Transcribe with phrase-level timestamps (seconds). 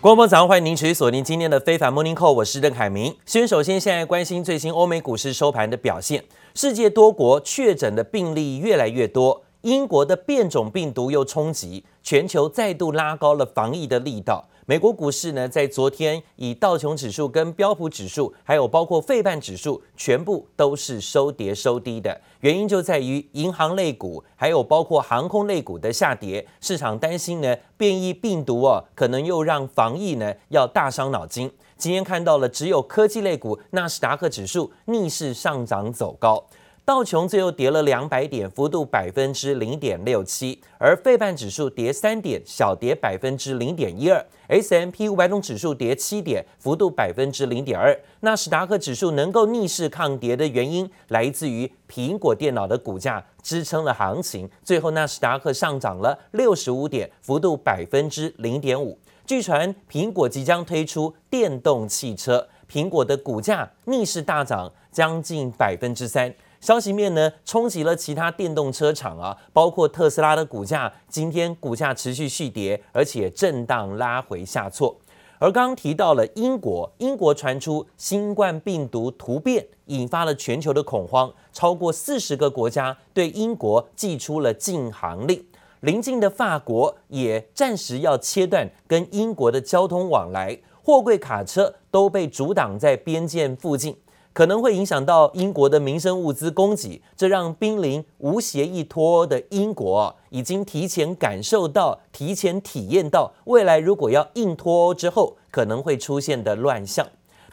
[0.00, 3.16] 观众朋友早上欢迎您持续锁定今天的非凡 Morning Call，我是邓凯明。
[3.26, 6.22] 先首先现在关心最新欧美股市收盘的表现，
[6.54, 14.48] 世界多国确诊的病例越来越多，英国的变种病毒又冲击，全球再度拉高了防疫的力道。
[14.68, 22.20] 美国股市呢，在昨天以道琼指数跟标普指数，还有包括费半指数，全部都是收跌收低的。
[22.40, 26.46] 原因就在于银行类股，还有包括航空类股的下跌。
[26.60, 31.50] 市场担心呢，变异病毒哦，可能又让防疫呢要大伤脑筋。
[31.78, 36.44] 今天看到了，只有科技类股纳斯达克指数逆势上涨走高。
[36.88, 44.24] 道琼最后跌了两百点，幅度百分之零点六七，而费半指数跌三点，小跌百分之零点一二。
[44.48, 47.94] S&P 五百种指数跌七点，幅度百分之零点二。
[48.20, 54.48] 纳斯达克指数能够逆势抗跌的原因，来自于苹果电脑的股价支撑了行情。
[54.64, 58.98] 最后纳斯达克上涨了六十五点，幅度百分之零点五。
[59.26, 66.34] 据传苹果即将推出电动汽车，苹果的股价逆势大涨将近百分之三。
[66.60, 74.96] 消息面呢，冲击了其他电动车厂啊，包括特斯拉的股价，今天股价持续续跌，而且震荡拉回下挫。
[75.38, 85.46] 而刚提到了英国，英国传出新冠病毒突变，引发了全球的恐慌，超过四十个国家对英国寄出了禁航令，
[85.78, 93.96] 邻近的法国也暂时要切断跟英国的交通往来，货柜卡车都被阻挡在边界附近。
[94.38, 107.04] 可能会影响到英国的民生物资供给，这让濒临无协议脱欧的英国已经提前感受到、提前体验到未来如果要硬脱欧之后可能会出现的乱象。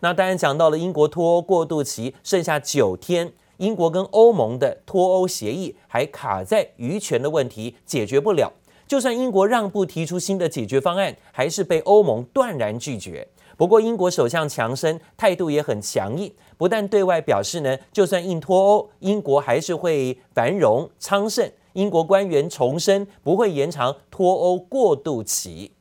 [0.01, 8.53] 那当然讲到了英国脱欧过渡期剩下九天，英国跟欧盟的脱欧协议还卡在渔权的问题解决不了。
[8.87, 13.27] 就算英国让步提出新的解决方案，还是被欧盟断然拒绝。
[13.57, 21.49] 不过，英国首相强生态度也很强硬，不但对外表示呢，就算硬脱欧，英国还是会繁荣昌盛。
[21.73, 25.73] 英国官员重申不会延长脱欧过渡期。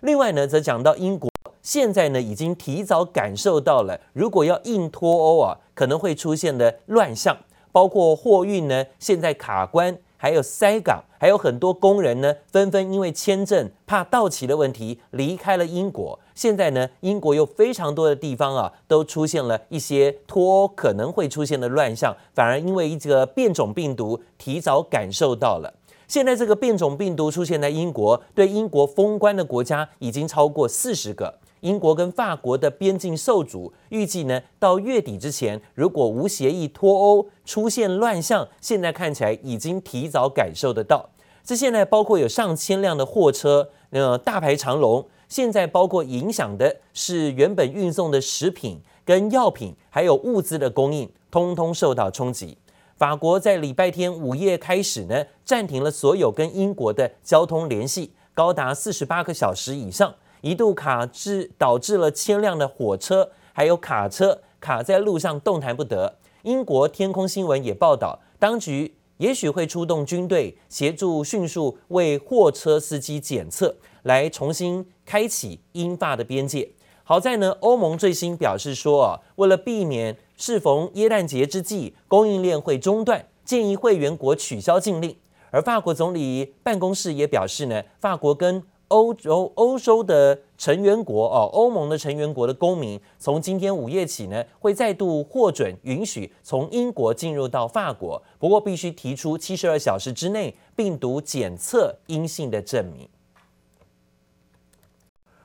[0.00, 1.28] 另外呢，则讲到英国
[1.60, 7.36] 现在呢已经提早感受到了，如果要硬脱欧啊，可能会出现的乱象，
[7.72, 9.98] 包括货运呢现在卡关。
[10.22, 16.16] 还有塞港，还有很多工人呢，纷纷因为签证怕到期的问题离开了英国。
[16.32, 25.74] 现在呢，英国有非常多的地方啊，都出现了一些脱欧可能会出现的乱象，反而因为一个变种病毒提早感受到了。
[26.06, 31.40] 现在这个变种病毒出现在英国，对英国封关的国家已经超过四十个。
[31.62, 41.08] 英国跟法国的边境受阻，预计呢到月底之前，如果无协议脱欧出现乱象，现在看起来已经提早感受得到。
[41.44, 45.04] 这现在包括有上千辆的货车，呃，大排长龙。
[45.28, 52.58] 现在包括影响的是原本运送的食品跟药品，还有物资的供应，通通受到冲击。
[52.96, 60.14] 法国在礼拜天午夜开始呢，暂停了所有跟英国的交通联系，高达四十八个小时以上。
[60.42, 66.18] 一度卡滞，导致了千辆的火车还有卡车卡在路上动弹不得。
[66.42, 76.68] 英国天空新闻也报道，当局也许会出动军队协助迅速为货车司机检测，来重新开启英法的边界。
[77.04, 85.16] 好在呢，欧盟最新表示说啊，为了避免适逢耶诞节之际供应链会中断，建议会员国取消禁令。
[85.50, 103.08] 而法国总理办公室也表示呢，法国跟欧洲欧洲的成员国哦，欧盟的成员国的公民，从今天午夜起呢，会再度获准允许从英国进入到法国，不过必须提出七十二小时之内病毒检测阴性的证明。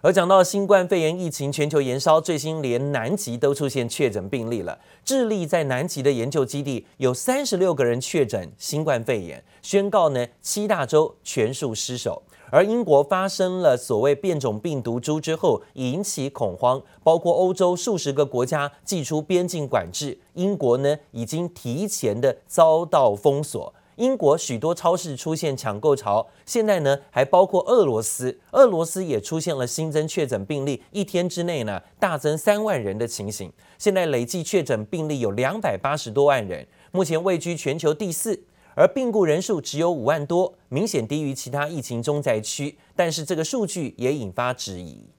[0.02, 4.78] 而讲到新冠肺炎疫情全球延烧，最新连南极都出现确诊病例了。
[5.06, 12.22] 智利在南极的研究基地有三十六个人确诊新冠肺炎，宣告呢七大洲全数失守。
[12.50, 38.44] 而英国发生了所谓变种病毒株之后，引起恐慌，包括欧洲数十个国家祭出边境管制，英国呢已经提前的遭到封锁，英国许多超市出现抢购潮，现在呢还包括俄罗斯，俄罗斯也出现了新增确诊病例，一天之内呢大增三万人的情形，现在累计确诊病例有两百八十多万人，目前位居全球第四。
[38.78, 45.10] 而病故人数只有五万多，明显低于其他疫情重灾区，但是这个数据也引发质疑。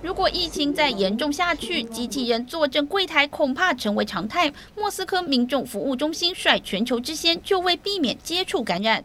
[0.00, 4.52] 如果疫情再严重下去，机器人坐镇柜台恐怕成为常态。
[4.76, 9.04] 莫斯科民众服务中心率全球之先，就为避免接触感染。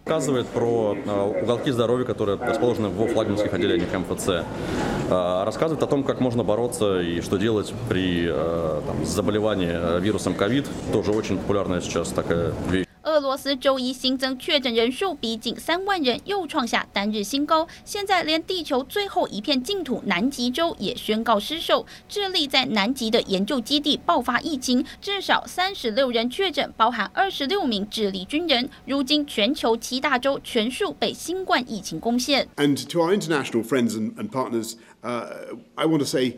[13.04, 17.68] 俄罗斯周一新增确诊人数逼近三万人，又创下单日新高。
[17.84, 21.86] 现在连地球最后一片净土南极洲也宣告失守。
[22.08, 28.70] 智利在南极的研究基地爆发疫情，至少三十六人确诊，包含二十六名智利军人。
[28.86, 32.48] 如今全球七大洲全数被新冠疫情攻陷。
[32.56, 36.38] And to our international friends and partners, I want to say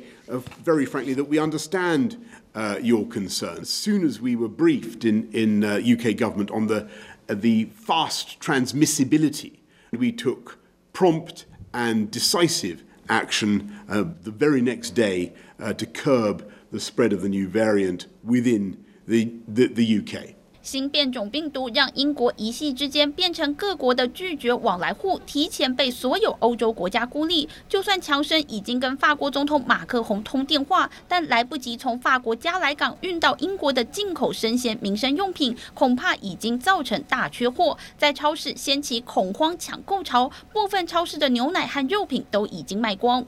[0.63, 2.17] very frankly that we understand.
[2.55, 3.59] Uh, your concerns.
[3.59, 6.87] As soon as we were briefed in in uh, UK government on the
[7.27, 9.57] uh, the fast transmissibility,
[9.91, 10.57] we took
[10.93, 15.33] prompt and decisive action the very next day
[15.77, 20.35] to curb the spread of the new variant within the, the, the UK.
[20.65, 27.47] 新变种病毒让英国一夕之间变成各国的拒绝往来户，提前被所有欧洲国家孤立。
[27.69, 40.31] 就算强生已经跟法国总统马克宏通电话，但来不及从法国加莱港运到英国的进口生鲜民生用品，恐怕已经造成大缺货，在超市掀起恐慌抢购潮。
[40.51, 43.23] 部分超市的牛奶和肉品都已经卖光。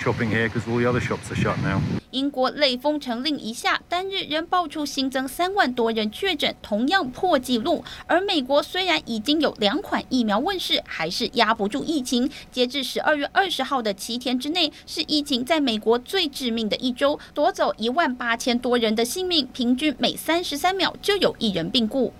[0.00, 1.78] Shopping here because all the other shops are shut now.
[2.10, 7.84] 英国类封城令一下，单日仍爆出新增三万多人确诊，同样破纪录。
[8.06, 12.30] 而美国虽然已经有两款疫苗问世，还是压不住疫情。
[12.50, 22.10] 截至十二月二十号的七天之内，是疫情在美国最致命的一周，夺走一万八千多人的性命，平均每三十三秒就有一人病故。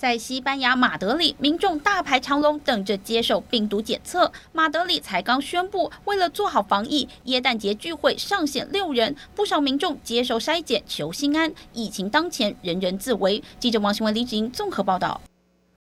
[0.00, 4.32] 在西班牙马德里，民众大排长龙等着接受病毒检测。
[4.50, 11.52] 马德里才刚宣布，为了做好防疫，耶诞节聚会上限六人，不少民众接受筛检求心安。
[11.74, 13.42] 疫情当前，人人自危。
[13.58, 15.20] 记者王新文、李子英综合报道。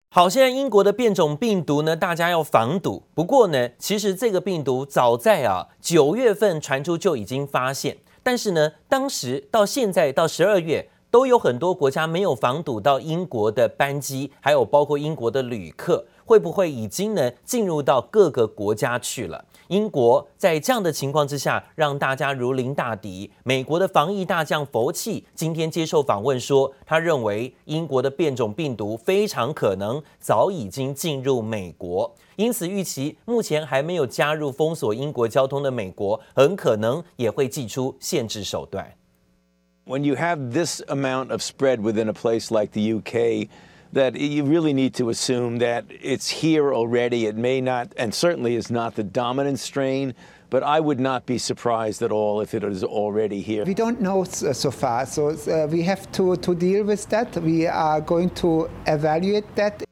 [0.09, 3.03] 好，现在英国的变种病毒呢，大家要防堵。
[3.15, 10.89] 不过呢，其实这个病毒早在啊九月份传出就已经发现，但是呢，当时到现在到十二月。
[11.11, 19.43] 都有很多国家没有防堵到英国的班机，还有包括英国的旅客，会不会已经呢进入到各个国家去了？
[19.69, 23.31] 英国在这样的情况之下，让大家如临大敌。
[23.43, 38.98] 美国的防疫大将佛奇今天接受访问说，他认为英国的变种病毒非常可能早已经进入美国，因此预期目前还没有加入封锁英国交通的美国，很可能也会祭出限制手段。
[39.89, 43.49] When you have this amount of spread within a place like the UK,
[43.91, 47.25] that you really need to assume that it's here already.
[47.25, 50.13] It may not, and certainly is not the dominant strain,
[50.51, 53.65] but I would not be surprised at all if it is already here.
[53.65, 57.35] We don't know so far, so uh, we have to, to deal with that.
[57.37, 59.88] We are going to evaluate that.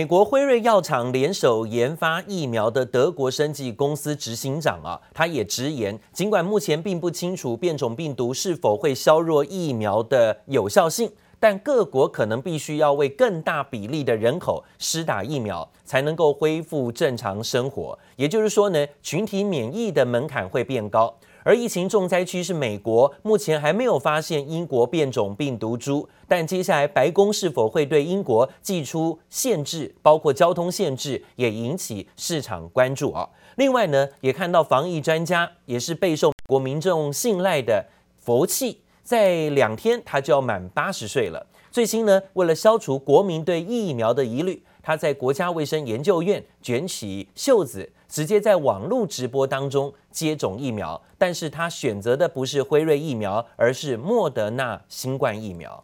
[0.00, 17.98] 美国辉瑞药厂联手研发疫苗的德国生技公司执行长啊，他也直言，尽管目前并不清楚变种病毒是否会削弱疫苗的有效性，但各国可能必须要为更大比例的人口施打疫苗，才能够恢复正常生活。
[18.16, 21.14] 也就是说呢，群体免疫的门槛会变高。
[21.50, 33.28] 而疫情重灾区是美国，目前还没有发现英国变种病毒株，但接下来白宫是否会对英国寄出限制，包括交通限制，也引起市场关注啊。
[33.56, 37.84] 另外呢，也看到防疫专家也是备受国民众信赖的
[38.16, 41.44] 佛气，在两天他就要满八十岁了。
[41.72, 47.89] 最新呢，为了消除国民对疫苗的疑虑，他在国家卫生研究院卷起袖子。
[48.07, 55.83] 直接在网络直播当中接种疫苗，但是他选择的不是辉瑞疫苗，而是莫德纳新冠疫苗。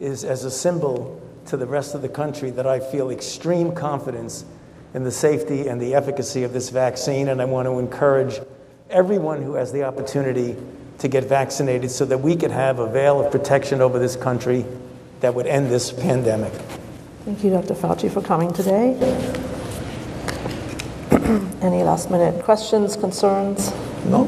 [0.00, 1.18] Is as a symbol
[1.50, 4.44] to the rest of the country that I feel extreme confidence
[4.94, 8.40] in the safety and the efficacy of this vaccine, and I want to encourage
[8.88, 10.54] everyone who has the opportunity
[10.98, 14.64] to get vaccinated so that we could have a veil of protection over this country
[15.20, 16.52] that would end this pandemic.
[17.23, 17.75] Thank you, Dr.
[17.75, 18.95] Fauci, for coming today.
[21.61, 23.71] Any last minute questions, concerns?
[24.09, 24.25] No.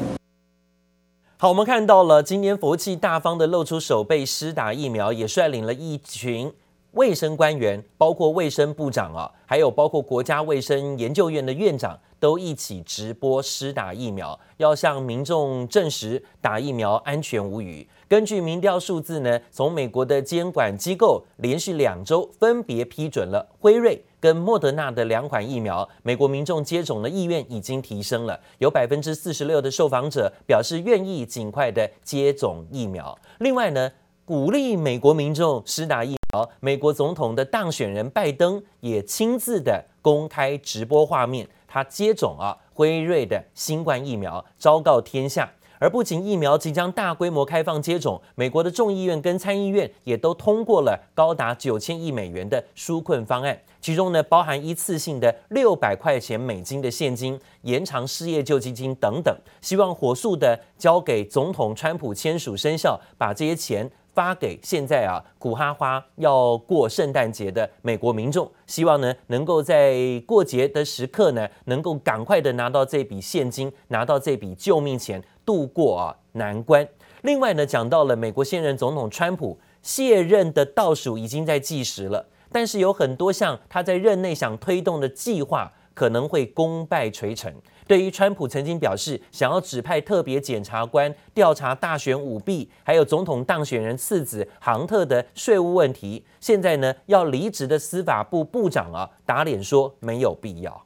[1.38, 6.54] 好，我们看到了今年佛系大方的露出手背施打疫苗，也率领了一群
[6.94, 17.88] 卫生官员，包括卫生部长啊，还有包括国家卫生研究院的院长，都一起直播施打疫苗，要向民众证实打疫苗安全无虞。
[18.08, 33.18] 根据民调数字呢，从美国的监管机构连续两周分别批准了辉瑞跟莫德纳的两款疫苗，美国民众接种的意愿已经提升了，有百分之四十六的受访者表示愿意尽快的接种疫苗。
[33.40, 33.92] 另外呢，
[34.24, 36.18] 鼓励美国民众施打疫苗，
[36.60, 41.48] 美国总统的当选人拜登也亲自的公开直播画面。
[41.68, 45.52] 他接种啊辉瑞的新冠疫苗，昭告天下。
[45.80, 63.92] 而不仅疫苗即将大规模开放接种，美国的众议院跟参议院也都通过了高达九千亿美元的纾困方案，其中呢包含一次性的六百块钱美金的现金、延长失业救济金等等，希望火速的交给总统川普签署生效，把这些钱。
[64.14, 76.88] 发给现在啊苦哈哈要过圣诞节的美国民众，希望呢能够在过节的时刻呢，能够赶快的拿到这笔现金，拿到这笔救命钱，度过啊难关。
[77.22, 87.54] 另外呢，讲到了美国现任总统川普卸任的倒数已经在计时了，但是有很多项他在任内想推动的计划可能会功败垂成。
[87.88, 100.86] 对于川普曾经表示想要指派特别检察官调查大选舞弊，还有总统当选人次子杭特的税务问题，现在呢要离职的司法部部长啊打脸说没有必要。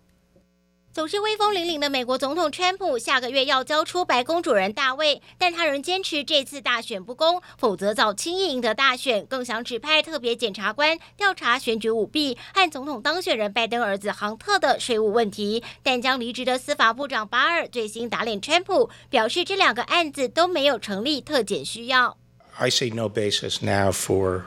[0.98, 9.24] 总是威风凛凛的美国总统川普，下个月要交出白宫主人大卫，但他仍坚持这次大选不公，否则早轻易赢得大选。
[9.28, 15.64] 更想指派特别检察官调查选举舞弊和总统当选人拜登儿子杭特的税务问题。
[15.84, 22.18] 但将离职的司法部长巴尔最新打脸川普，表示这两个案子都没有成立特检需要。
[22.58, 24.46] I see no basis now for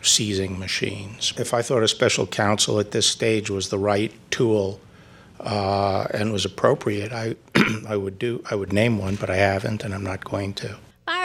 [0.00, 1.32] seizing machines.
[1.34, 4.78] If I thought a special counsel at this stage was the right tool.
[5.40, 7.12] Uh, and was appropriate.
[7.12, 7.36] I,
[7.88, 8.44] I would do.
[8.50, 10.76] I would name one, but I haven't, and I'm not going to.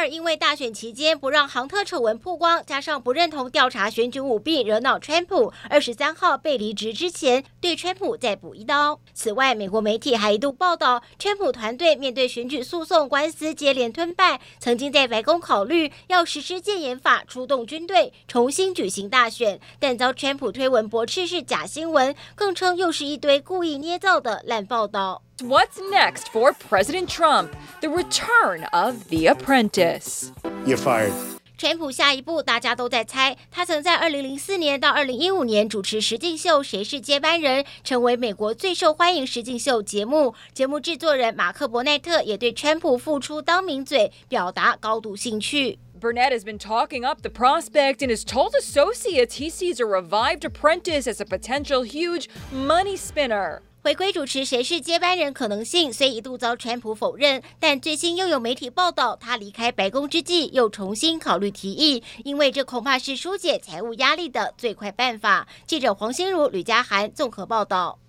[0.08, 5.52] 因为大选期间不让航特丑闻曝光，加上不认同调查选举舞弊，惹恼川普。
[5.70, 9.00] 二十三号被离职之前，对川普再补一刀。
[9.14, 25.22] 此外，美国媒体还一度报道，川普团队面对选举诉讼官司接连吞败，曾经在白宫考虑要实施戒严法，出动军队重新举行大选，但遭川普推文驳斥是假新闻，更称又是一堆故意捏造的烂报道。
[25.40, 27.50] What's next for President Trump?
[27.82, 29.95] The return of The Apprentice.
[29.95, 31.13] You're fired.
[31.57, 33.37] 川普下一步，大家都在猜。
[33.51, 40.35] 他曾在二零零四年到二零一五年主持实境秀《谁是接班人》，成为美国最受欢迎实境秀节目。
[40.55, 45.79] 节目制作人马克·伯奈特也对川普复出当名嘴表达高度兴趣。
[46.01, 51.03] Burnett has been talking up the prospect and has told associates he sees a revived apprentice
[51.03, 53.61] as a potential huge money spinner.
[53.86, 65.48] 回归主持《谁是接班人》可能性虽一度遭川普否认，但最新又有媒体报道，他离开白宫之际又重新考虑提议，因为这恐怕是疏解财务压力的最快办法。
[65.68, 68.00] 记者黄心如、吕家涵综合报道。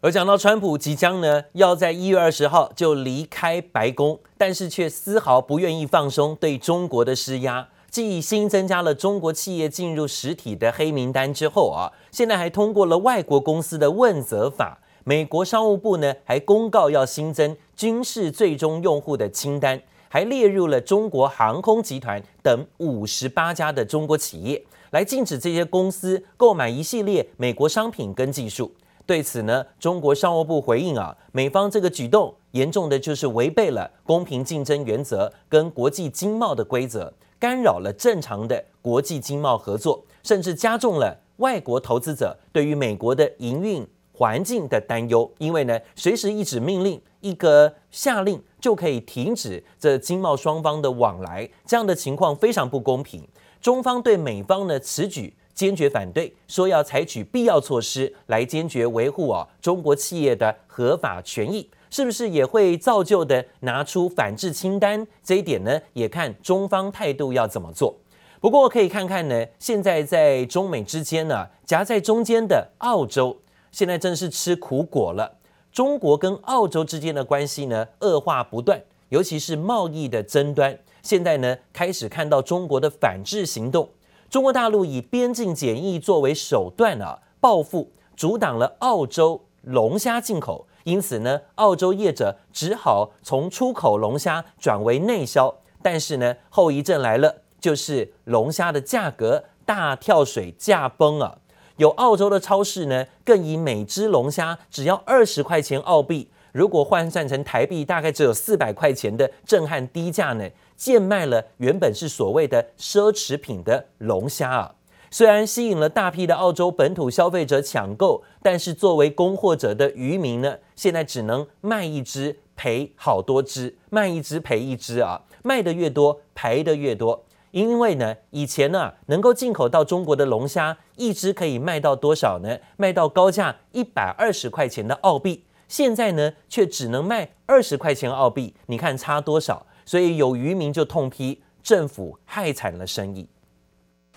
[0.00, 7.68] 而讲到川普即将呢要在一月二十号就离开白宫，但是却丝毫不愿意放松对中国的施压。
[7.88, 14.80] 继新增加了中国企业进入实体的黑名单之后啊，现在还通过了外国公司的问责法。
[15.08, 28.70] 美国商务部呢还公告要新增军事最终用户的清单，还列入了中国航空集团等五十八家的中国企业，来禁止这些公司购买一系列美国商品跟技术。
[29.06, 37.10] 对此呢，中国商务部回应啊，美方这个举动严重的就是违背了公平竞争原则跟国际经贸的规则，
[37.40, 43.88] 干扰了正常的国际经贸合作，甚至加重了外国投资者对于美国的营运。
[44.18, 53.22] 环境的担忧，因为呢，随时一纸命令、一个下令就可以停止这经贸双方的往来，这样的情况非常不公平。
[53.60, 65.06] 中方对美方呢此举坚决反对，说要采取必要措施来坚决维护啊中国企业的合法权益，是不是也会造就的拿出反制清单？
[65.22, 67.94] 这一点呢，也看中方态度要怎么做。
[68.40, 73.36] 不过可以看看呢，现在在中美之间呢，夹在中间的澳洲。
[73.70, 75.38] 现在正是吃苦果了。
[75.70, 80.78] 中国跟澳洲之间的关系呢，恶化不断，尤其是贸易的争端。
[81.02, 83.88] 现在呢，开始看到中国的反制行动。
[84.28, 90.66] 中国大陆以边境检疫作为手段啊，报复，阻挡了澳洲龙虾进口。
[90.84, 95.54] 因此呢，澳洲业者只好从出口龙虾转为内销。
[95.82, 101.38] 但是呢，后遗症来了，就是龙虾的价格大跳水价崩啊！
[101.78, 110.44] 有澳洲的超市呢，更以每只龙虾只要二十块钱澳币，如果换算成台币，大概只有四百块钱的震撼低价呢，
[110.76, 114.74] 贱卖了原本是所谓的奢侈品的龙虾啊！
[115.12, 125.22] 虽然吸引了大批的澳洲本土消费者抢购，但是作为供货者的渔民呢，现在只能卖一只赔好多只，卖一只赔一只啊！
[125.44, 127.24] 卖的越多，赔的越多。
[127.58, 132.56] 因为呢，以前呢，能够进口到中国的龙虾，一只可以卖到多少呢？
[132.76, 135.44] 卖到高价一百二十块钱的澳币。
[135.66, 138.54] 现在呢，却只能卖二十块钱澳币。
[138.66, 139.66] 你看差多少？
[139.84, 143.28] 所以有渔民就痛批政府害惨了生意。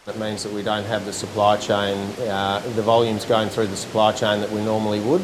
[0.06, 1.96] It means that we don't have the supply chain,
[2.28, 5.22] uh, the volumes going through the supply chain that we normally would.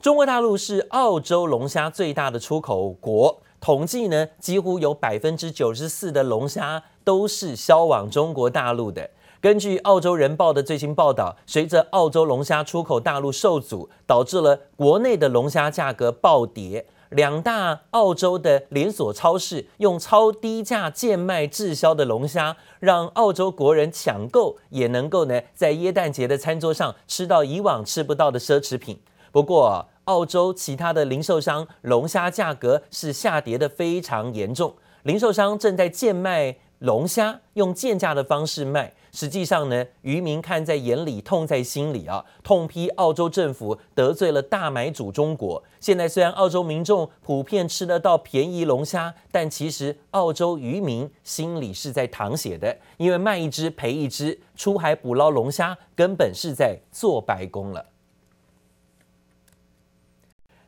[0.00, 3.43] 中国大陆是澳洲龙虾最大的出口国。
[3.64, 9.08] 统计呢，几乎有百分之九十四的龙虾都是销往中国大陆的。
[9.40, 16.84] 根据《澳洲人报》的最新报道，随着澳洲龙虾出口大陆受阻，导致了国内的龙虾价格暴跌。
[17.08, 29.00] 两大澳洲的连锁超市用超低价贱卖滞销的龙虾，让澳洲国人抢购，也能够呢在耶诞节的餐桌上吃到以往吃不到的奢侈品。
[29.32, 38.92] 不过，澳洲其他的零售商龙虾价格是下跌的非常严重，零售商正在贱卖龙虾，用贱价的方式卖。
[39.12, 45.62] 实际上呢，渔民看在眼里，痛在心里啊，痛批澳洲政府得罪了大买主中国。
[45.78, 57.86] 现在虽然澳洲民众普遍吃得到便宜龙虾，但其实澳洲渔民心里是在淌血的，因为卖一只赔一只，出海捕捞龙虾根本是在做白工了。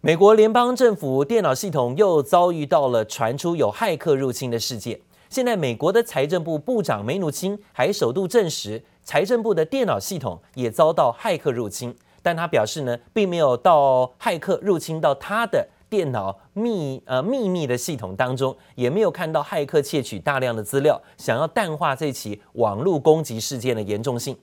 [0.06, 5.00] 美国联邦政府电脑系统又遭遇到了传出有骇客入侵的事件。
[5.28, 11.92] 现在，美国的财政部部长梅努钦还首度证实，财政部的电脑系统也遭到骇客入侵。
[12.22, 24.36] 但他表示呢，并没有到骇客入侵到他的电脑秘呃秘密的系统当中，也没有看到骇客窃取大量的资料，想要淡化这起网络攻击事件的严重性。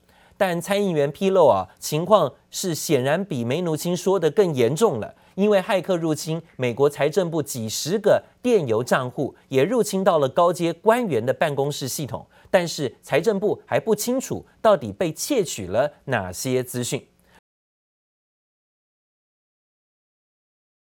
[0.45, 5.15] 但参议员披露啊，情况是显然比梅努钦说的更严重了。
[5.35, 17.01] 因为骇客入侵美国财政部几十个电邮账户，也入侵到了高阶官员的办公室系统，但是财政部还不清楚到底被窃取了哪些资讯。